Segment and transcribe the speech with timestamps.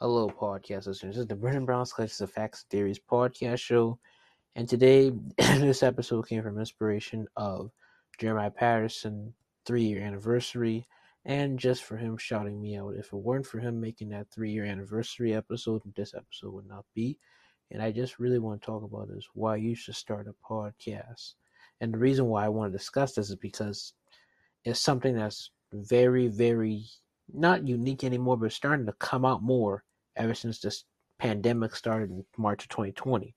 [0.00, 1.16] Hello, podcast listeners.
[1.16, 3.98] This is the Brendan Brown's Collections of Facts and Theories podcast show.
[4.54, 7.72] And today, this episode came from inspiration of
[8.16, 9.34] Jeremiah Patterson
[9.66, 10.86] three year anniversary,
[11.24, 12.94] and just for him shouting me out.
[12.94, 16.84] If it weren't for him making that three year anniversary episode, this episode would not
[16.94, 17.18] be.
[17.72, 21.34] And I just really want to talk about is why you should start a podcast.
[21.80, 23.94] And the reason why I want to discuss this is because
[24.64, 26.84] it's something that's very, very
[27.32, 29.84] not unique anymore, but starting to come out more
[30.16, 30.84] ever since this
[31.18, 33.34] pandemic started in March of 2020.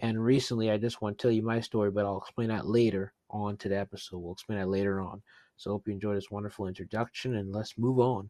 [0.00, 3.12] And recently, I just want to tell you my story, but I'll explain that later
[3.30, 4.18] on to the episode.
[4.18, 5.22] We'll explain that later on.
[5.56, 8.28] So, hope you enjoyed this wonderful introduction, and let's move on.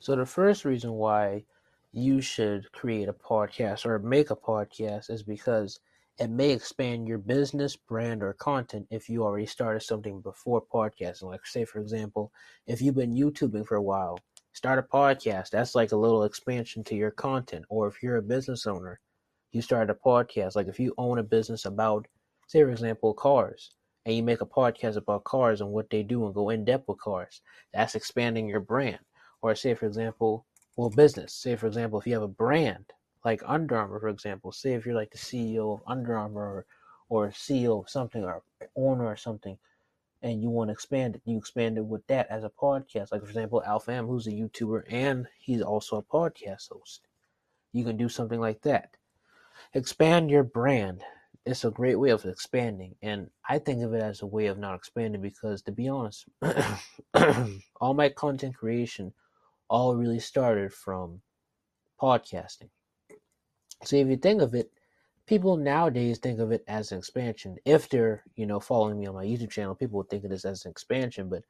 [0.00, 1.44] So, the first reason why
[1.92, 5.78] you should create a podcast or make a podcast is because
[6.18, 11.24] it may expand your business, brand, or content if you already started something before podcasting.
[11.24, 12.32] Like, say, for example,
[12.66, 14.18] if you've been YouTubing for a while
[14.52, 15.50] start a podcast.
[15.50, 17.64] That's like a little expansion to your content.
[17.68, 19.00] Or if you're a business owner,
[19.50, 20.56] you start a podcast.
[20.56, 22.06] Like if you own a business about,
[22.46, 23.72] say, for example, cars,
[24.04, 26.88] and you make a podcast about cars and what they do and go in depth
[26.88, 27.40] with cars,
[27.72, 28.98] that's expanding your brand.
[29.42, 31.34] Or say, for example, well, business.
[31.34, 32.92] Say, for example, if you have a brand
[33.24, 36.66] like Under Armour, for example, say if you're like the CEO of Under Armour or,
[37.08, 38.42] or CEO of something or
[38.76, 39.58] owner or something,
[40.22, 43.12] and you want to expand it, you expand it with that as a podcast.
[43.12, 47.02] Like for example, Alpha M, who's a YouTuber and he's also a podcast host.
[47.72, 48.96] You can do something like that.
[49.74, 51.02] Expand your brand.
[51.44, 54.58] It's a great way of expanding, and I think of it as a way of
[54.58, 56.26] not expanding because, to be honest,
[57.80, 59.12] all my content creation
[59.68, 61.22] all really started from
[62.00, 62.68] podcasting.
[63.84, 64.70] So if you think of it,
[65.26, 67.56] people nowadays think of it as an expansion.
[67.64, 70.44] If they're, you know, following me on my YouTube channel, people would think of this
[70.44, 71.42] as an expansion, but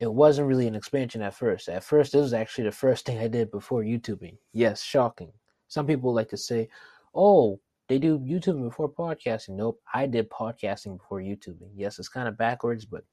[0.00, 1.68] it wasn't really an expansion at first.
[1.68, 4.36] At first, this was actually the first thing I did before YouTubing.
[4.52, 5.32] Yes, shocking.
[5.68, 6.68] Some people like to say,
[7.14, 9.50] oh, they do YouTube before podcasting.
[9.50, 11.70] Nope, I did podcasting before YouTubing.
[11.74, 13.04] Yes, it's kind of backwards, but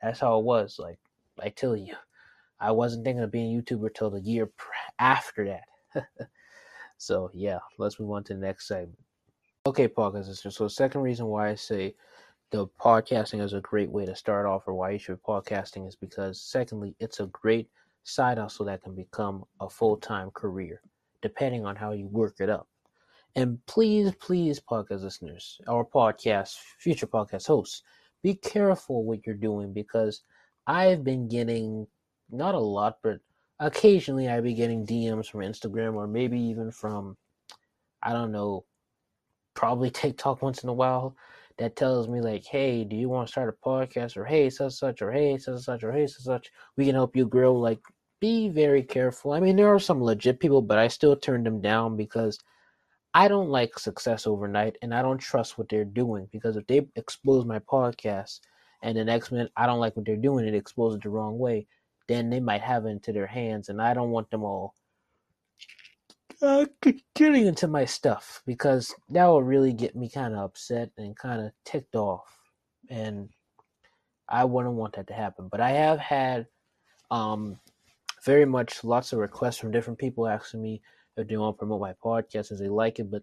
[0.00, 0.76] that's how it was.
[0.78, 0.98] Like,
[1.42, 1.94] I tell you,
[2.60, 4.50] I wasn't thinking of being a YouTuber till the year
[4.98, 6.06] after that.
[7.02, 8.96] so, yeah, let's move on to the next segment.
[9.66, 10.56] Okay, podcast listeners.
[10.56, 11.96] So, second reason why I say
[12.52, 15.88] the podcasting is a great way to start off, or why you should be podcasting,
[15.88, 17.68] is because, secondly, it's a great
[18.04, 20.80] side hustle that can become a full time career,
[21.22, 22.68] depending on how you work it up.
[23.34, 27.82] And please, please, podcast listeners, our podcast, future podcast hosts,
[28.22, 30.22] be careful what you're doing because
[30.68, 31.88] I've been getting
[32.30, 33.18] not a lot, but
[33.62, 37.16] occasionally I've been getting DMs from Instagram or maybe even from,
[38.02, 38.64] I don't know,
[39.54, 41.16] probably TikTok once in a while
[41.58, 44.72] that tells me like, hey, do you want to start a podcast or hey, such
[44.72, 46.50] such or hey, such such or hey, such such.
[46.76, 47.54] We can help you grow.
[47.54, 47.80] Like,
[48.20, 49.32] be very careful.
[49.32, 52.38] I mean, there are some legit people, but I still turn them down because
[53.14, 56.86] I don't like success overnight and I don't trust what they're doing because if they
[56.96, 58.40] expose my podcast
[58.82, 61.38] and the next minute I don't like what they're doing, it exposes it the wrong
[61.38, 61.66] way,
[62.08, 64.74] then they might have it into their hands and I don't want them all
[66.42, 66.66] uh,
[67.14, 71.40] getting into my stuff because that will really get me kind of upset and kind
[71.40, 72.40] of ticked off,
[72.90, 73.28] and
[74.28, 75.48] I wouldn't want that to happen.
[75.48, 76.48] But I have had
[77.10, 77.60] um,
[78.24, 80.82] very much lots of requests from different people asking me
[81.16, 83.10] if they want to promote my podcast as they like it.
[83.10, 83.22] But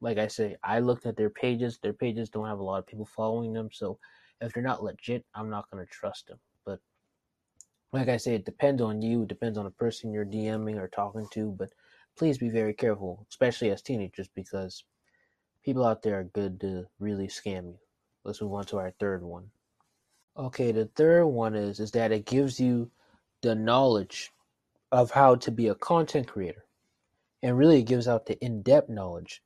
[0.00, 1.78] like I say, I looked at their pages.
[1.82, 3.98] Their pages don't have a lot of people following them, so
[4.42, 6.38] if they're not legit, I'm not going to trust them.
[7.92, 9.22] Like I say, it depends on you.
[9.22, 11.50] It depends on the person you're DMing or talking to.
[11.50, 11.70] But
[12.16, 14.84] please be very careful, especially as teenagers, because
[15.64, 17.78] people out there are good to really scam you.
[18.24, 19.50] Let's move on to our third one.
[20.36, 22.90] Okay, the third one is is that it gives you
[23.42, 24.30] the knowledge
[24.92, 26.64] of how to be a content creator.
[27.40, 29.44] And really gives out the in-depth knowledge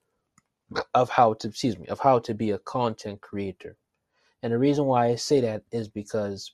[0.95, 3.77] of how to excuse me, of how to be a content creator.
[4.43, 6.53] And the reason why I say that is because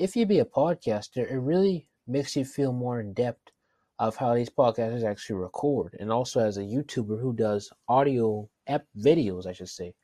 [0.00, 3.50] if you be a podcaster, it really makes you feel more in depth
[3.98, 8.86] of how these podcasters actually record, and also as a YouTuber who does audio app
[8.98, 9.94] videos, I should say,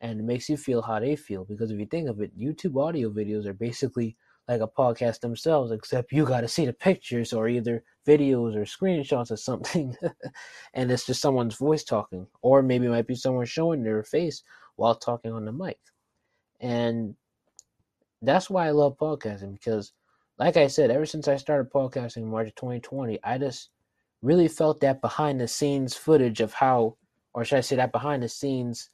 [0.00, 1.44] and it makes you feel how they feel.
[1.44, 4.16] Because if you think of it, YouTube audio videos are basically
[4.48, 8.64] like a podcast themselves, except you got to see the pictures or either videos or
[8.64, 9.94] screenshots or something,
[10.74, 14.42] and it's just someone's voice talking, or maybe it might be someone showing their face
[14.76, 15.78] while talking on the mic,
[16.60, 17.14] and
[18.26, 19.92] that's why I love podcasting because
[20.38, 23.70] like I said, ever since I started podcasting in March of 2020, I just
[24.22, 26.96] really felt that behind the scenes footage of how,
[27.34, 28.90] or should I say that behind the scenes,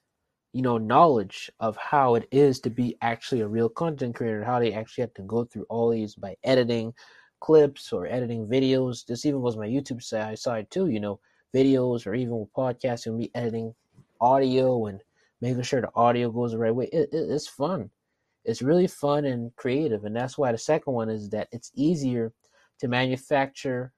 [0.52, 4.58] you know, knowledge of how it is to be actually a real content creator, how
[4.58, 6.92] they actually have to go through all these by editing,
[7.40, 9.06] clips or editing videos.
[9.06, 11.20] This even was my YouTube side it too, you know,
[11.54, 13.74] videos or even with podcasting, me editing
[14.20, 15.00] audio and
[15.40, 16.86] making sure the audio goes the right way.
[16.92, 17.90] It, it, it's fun.
[18.44, 20.04] It's really fun and creative.
[20.04, 22.32] And that's why the second one is that it's easier
[22.80, 23.92] to manufacture,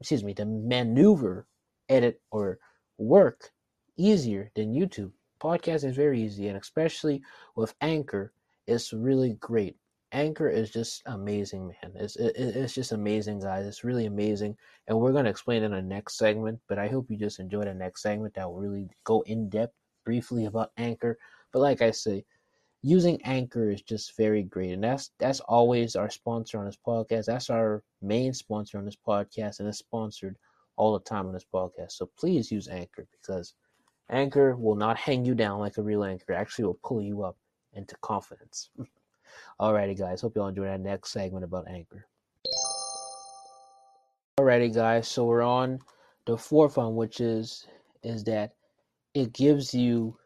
[0.00, 1.46] excuse me, to maneuver,
[1.88, 2.58] edit, or
[2.98, 3.50] work
[3.96, 5.12] easier than YouTube.
[5.42, 7.22] Podcast is very easy, and especially
[7.56, 8.32] with Anchor,
[8.66, 9.76] it's really great.
[10.12, 11.92] Anchor is just amazing, man.
[11.94, 13.66] It's it, it's just amazing, guys.
[13.66, 14.56] It's really amazing,
[14.88, 16.60] and we're gonna explain in the next segment.
[16.68, 19.74] But I hope you just enjoy the next segment that will really go in depth,
[20.04, 21.16] briefly about Anchor.
[21.52, 22.24] But like I say,
[22.82, 27.26] using Anchor is just very great, and that's that's always our sponsor on this podcast.
[27.26, 30.36] That's our main sponsor on this podcast, and it's sponsored
[30.76, 31.92] all the time on this podcast.
[31.92, 33.54] So please use Anchor because
[34.08, 36.32] Anchor will not hang you down like a real anchor.
[36.32, 37.36] Actually will pull you up
[37.74, 38.70] into confidence.
[39.60, 40.22] Alrighty, guys.
[40.22, 42.06] Hope you all enjoy that next segment about Anchor.
[44.40, 45.06] Alrighty, guys.
[45.06, 45.78] So we're on
[46.26, 47.66] the fourth one, which is
[48.02, 48.52] is that
[49.14, 50.16] it gives you.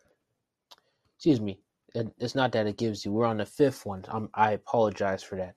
[1.16, 1.58] Excuse me.
[1.94, 3.12] It, it's not that it gives you.
[3.12, 4.04] We're on the fifth one.
[4.08, 5.54] I'm, I apologize for that.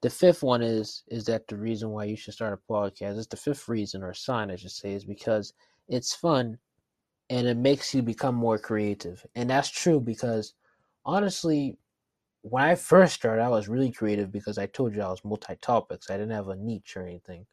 [0.00, 3.18] The fifth one is is that the reason why you should start a podcast.
[3.18, 5.52] It's the fifth reason or sign, I should say, is because
[5.88, 6.58] it's fun
[7.30, 9.24] and it makes you become more creative.
[9.34, 10.54] And that's true because
[11.04, 11.76] honestly,
[12.42, 15.56] when I first started, I was really creative because I told you I was multi
[15.60, 16.10] topics.
[16.10, 17.46] I didn't have a niche or anything.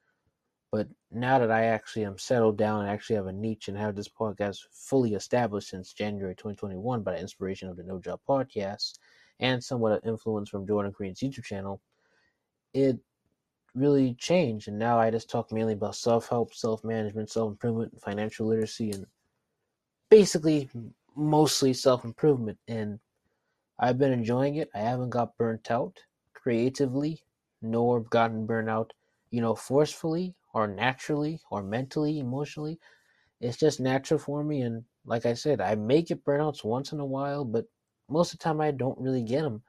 [0.72, 3.96] But now that I actually am settled down and actually have a niche and have
[3.96, 9.00] this podcast fully established since January 2021 by the inspiration of the No Job podcast
[9.40, 11.82] and somewhat of influence from Jordan Green's YouTube channel,
[12.74, 12.98] it
[13.74, 14.68] really changed.
[14.68, 18.92] And now I just talk mainly about self help, self management, self improvement, financial literacy,
[18.92, 19.06] and
[20.10, 20.70] basically
[21.16, 22.58] mostly self improvement.
[22.68, 23.00] And
[23.80, 24.70] I've been enjoying it.
[24.74, 26.00] I haven't got burnt out
[26.34, 27.22] creatively,
[27.62, 28.94] nor gotten burnt out,
[29.32, 32.80] you know, forcefully or naturally or mentally, emotionally.
[33.42, 34.62] It's just natural for me.
[34.62, 37.66] And like I said, I may get burnouts once in a while, but
[38.10, 39.62] most of the time I don't really get them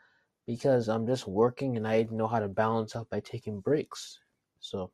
[0.46, 4.20] because I'm just working and I know how to balance out by taking breaks.
[4.60, 4.92] So,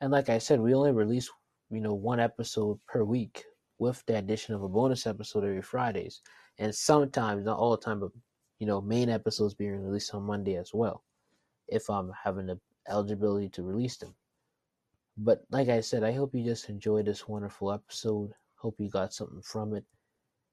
[0.00, 1.30] and like I said, we only release,
[1.70, 3.44] you know, one episode per week
[3.78, 6.20] with the addition of a bonus episode every Fridays.
[6.58, 8.10] And sometimes, not all the time, but
[8.58, 11.04] you know, main episodes being released on Monday as well,
[11.68, 12.58] if I'm having the
[12.88, 14.14] eligibility to release them.
[15.16, 18.32] But like I said, I hope you just enjoyed this wonderful episode.
[18.56, 19.84] Hope you got something from it.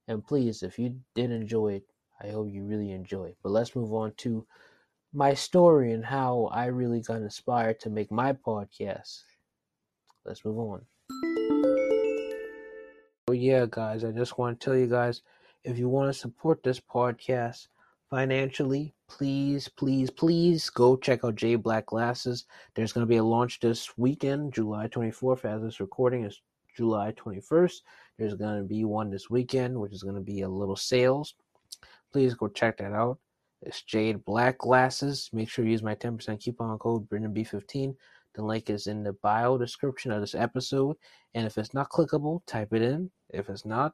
[0.08, 1.84] And please, if you did enjoy it,
[2.22, 3.38] I hope you really enjoy it.
[3.42, 4.46] But let's move on to
[5.14, 9.22] my story and how I really got inspired to make my podcast.
[10.26, 10.86] Let's move on.
[13.28, 15.22] Well, yeah, guys, I just want to tell you guys
[15.64, 17.68] if you want to support this podcast
[18.10, 22.46] financially, please, please, please go check out J Black Glasses.
[22.76, 26.42] There's going to be a launch this weekend, July 24th, as this recording is
[26.76, 27.76] July 21st.
[28.18, 31.36] There's going to be one this weekend, which is going to be a little sales.
[32.12, 33.20] Please go check that out.
[33.62, 35.30] It's Jade Black Glasses.
[35.34, 37.96] Make sure you use my 10% coupon code BrendanB15
[38.36, 40.96] the link is in the bio description of this episode.
[41.34, 43.12] And if it's not clickable, type it in.
[43.30, 43.94] If it's not,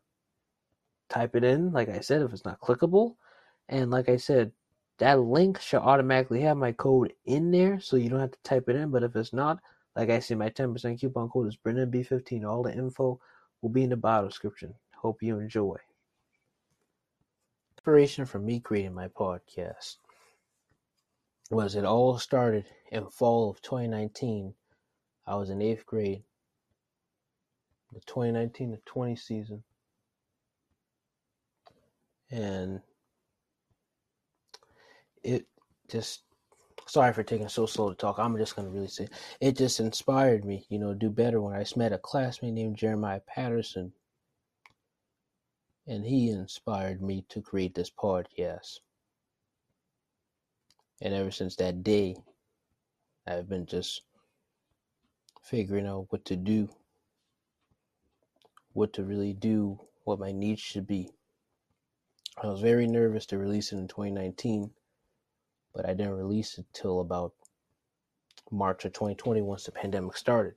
[1.10, 1.72] type it in.
[1.72, 3.16] Like I said, if it's not clickable.
[3.70, 4.52] And like I said,
[4.98, 8.70] that link should automatically have my code in there so you don't have to type
[8.70, 8.92] it in.
[8.92, 9.60] But if it's not,
[9.96, 12.46] like I said, my 10% coupon code is BrendanB15.
[12.46, 13.20] All the info
[13.62, 14.74] will be in the bio description.
[14.96, 15.78] Hope you enjoy.
[17.78, 19.98] Inspiration for me creating my podcast
[21.52, 24.54] was it all started in fall of 2019.
[25.28, 26.24] I was in eighth grade,
[27.94, 29.64] the 2019 to 20 season,
[32.32, 32.82] and
[35.26, 35.48] it
[35.90, 36.22] just
[36.88, 38.20] sorry for taking so slow to talk.
[38.20, 39.08] I'm just gonna really say
[39.42, 43.22] it just inspired me, you know, do better when I met a classmate named Jeremiah
[43.22, 43.92] Patterson,
[45.88, 48.80] and he inspired me to create this podcast.
[51.02, 52.16] And ever since that day,
[53.28, 54.04] I've been just
[55.44, 56.70] figuring out what to do,
[58.74, 61.10] what to really do, what my needs should be.
[62.42, 64.72] I was very nervous to release it in 2019,
[65.76, 67.34] but I didn't release it till about
[68.50, 70.56] March of 2020 once the pandemic started.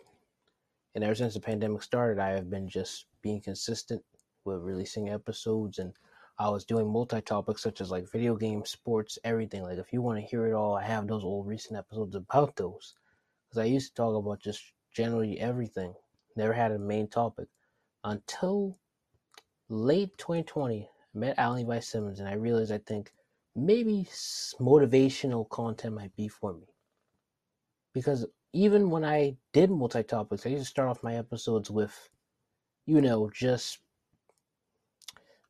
[0.94, 4.02] And ever since the pandemic started, I have been just being consistent
[4.44, 5.92] with releasing episodes and
[6.38, 9.64] I was doing multi topics such as like video games, sports, everything.
[9.64, 12.54] Like if you want to hear it all, I have those old recent episodes about
[12.54, 12.94] those.
[13.48, 14.62] Because I used to talk about just
[14.94, 15.94] generally everything.
[16.36, 17.48] Never had a main topic
[18.04, 18.78] until
[19.68, 20.88] late 2020.
[21.14, 23.12] I met Alan Levi Simmons and I realized I think
[23.58, 24.06] maybe
[24.60, 26.66] motivational content might be for me.
[27.92, 32.08] Because even when I did multi topics, I used to start off my episodes with,
[32.86, 33.78] you know, just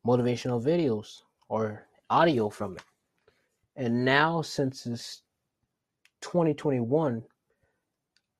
[0.07, 2.83] motivational videos or audio from it.
[3.77, 5.23] And now, since it's
[6.23, 7.23] 2021,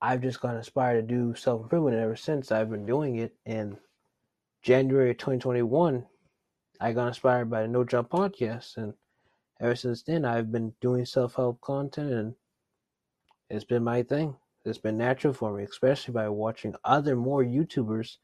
[0.01, 3.35] I've just got inspired to do self improvement ever since I've been doing it.
[3.45, 3.77] In
[4.61, 6.05] January 2021,
[6.81, 8.77] I got inspired by the No Jump podcast.
[8.77, 8.93] And
[9.59, 12.35] ever since then, I've been doing self help content and
[13.49, 14.35] it's been my thing.
[14.65, 18.17] It's been natural for me, especially by watching other more YouTubers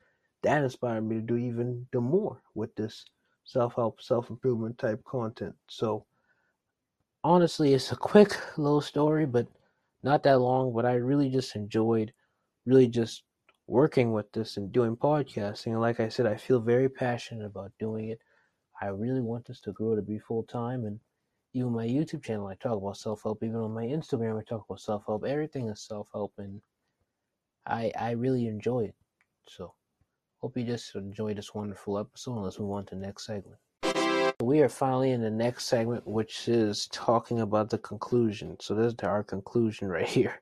[0.44, 3.06] that inspired me to do even the more with this
[3.46, 5.56] self help, self improvement type content.
[5.68, 6.06] So
[7.24, 9.48] honestly, it's a quick little story, but
[10.04, 10.74] not that long.
[10.74, 12.14] But I really just enjoyed,
[12.66, 13.24] really just
[13.68, 15.68] working with this and doing podcasting.
[15.68, 18.20] And like I said, I feel very passionate about doing it.
[18.82, 20.86] I really want this to grow to be full time.
[20.86, 21.00] And
[21.56, 23.42] even my YouTube channel, I talk about self help.
[23.42, 25.24] Even on my Instagram, I talk about self help.
[25.24, 26.62] Everything is self help, and
[27.66, 28.96] I I really enjoy it.
[29.48, 29.74] So
[30.42, 32.42] hope you just enjoy this wonderful episode.
[32.42, 33.58] Let's move on to the next segment.
[34.42, 38.58] We are finally in the next segment, which is talking about the conclusion.
[38.60, 40.42] So this is our conclusion right here.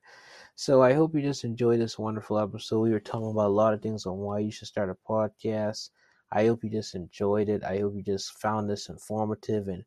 [0.56, 2.80] So I hope you just enjoy this wonderful episode.
[2.80, 5.92] We were talking about a lot of things on why you should start a podcast.
[6.32, 7.64] I hope you just enjoyed it.
[7.64, 9.84] I hope you just found this informative and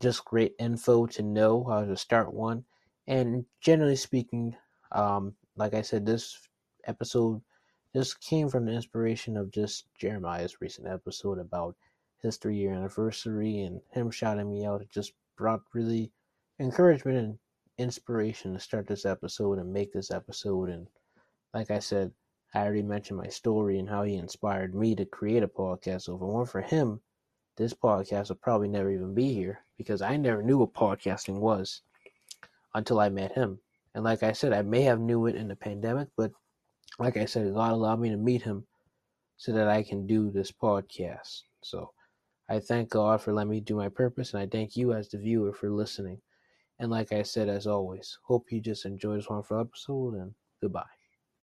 [0.00, 2.64] just great info to know how to start one.
[3.06, 4.56] And generally speaking,
[4.92, 6.48] um, like I said, this
[6.86, 7.40] episode
[7.94, 11.76] just came from the inspiration of just Jeremiah's recent episode about
[12.22, 14.82] his three year anniversary and him shouting me out.
[14.82, 16.10] It just brought really
[16.58, 17.38] encouragement and
[17.78, 20.70] inspiration to start this episode and make this episode.
[20.70, 20.86] And
[21.52, 22.12] like I said,
[22.54, 26.02] I already mentioned my story and how he inspired me to create a podcast.
[26.02, 27.00] So if it weren't for him,
[27.56, 31.82] this podcast would probably never even be here because I never knew what podcasting was
[32.74, 33.58] until I met him.
[33.94, 36.32] And like I said, I may have knew it in the pandemic, but
[36.98, 38.66] like I said, God allowed me to meet him
[39.36, 41.42] so that I can do this podcast.
[41.62, 41.90] So
[42.48, 45.18] I thank God for letting me do my purpose, and I thank you as the
[45.18, 46.20] viewer for listening.
[46.78, 51.03] And like I said, as always, hope you just enjoyed this wonderful episode, and goodbye.